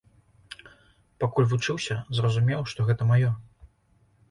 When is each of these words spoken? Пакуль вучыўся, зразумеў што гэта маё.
Пакуль 1.25 1.49
вучыўся, 1.51 1.95
зразумеў 2.21 2.61
што 2.73 2.79
гэта 2.91 3.11
маё. 3.13 3.31